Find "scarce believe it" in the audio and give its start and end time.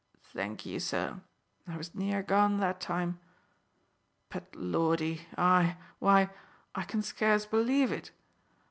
7.03-8.09